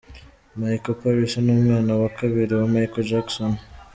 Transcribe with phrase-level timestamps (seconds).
[0.57, 3.51] Micheal Paris ni umwana wa kabiri wa Michael Jackson.